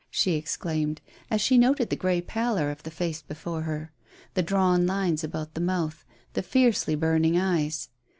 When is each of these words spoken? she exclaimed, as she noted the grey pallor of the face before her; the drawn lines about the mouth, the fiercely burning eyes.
she 0.09 0.33
exclaimed, 0.33 0.99
as 1.29 1.41
she 1.41 1.59
noted 1.59 1.91
the 1.91 1.95
grey 1.95 2.21
pallor 2.21 2.71
of 2.71 2.81
the 2.81 2.89
face 2.89 3.21
before 3.21 3.61
her; 3.61 3.91
the 4.33 4.41
drawn 4.41 4.87
lines 4.87 5.23
about 5.23 5.53
the 5.53 5.61
mouth, 5.61 6.03
the 6.33 6.41
fiercely 6.41 6.95
burning 6.95 7.37
eyes. 7.37 7.89